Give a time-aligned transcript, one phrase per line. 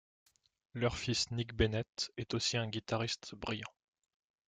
[0.73, 3.71] Leur fils Nick Bennett est aussi un guitariste brillant.